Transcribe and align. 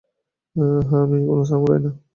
হ্যা 0.85 0.97
আমি 1.03 1.17
কোন 1.27 1.39
সামুরাই 1.49 1.79
না! 1.83 1.91